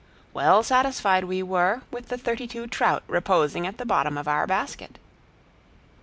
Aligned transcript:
Well 0.33 0.63
satisfied 0.63 1.25
we 1.25 1.43
were 1.43 1.83
with 1.91 2.07
the 2.07 2.17
thirty 2.17 2.47
two 2.47 2.65
trout 2.65 3.03
reposing 3.07 3.67
at 3.67 3.77
the 3.77 3.85
bottom 3.85 4.17
of 4.17 4.27
our 4.27 4.47
basket. 4.47 4.97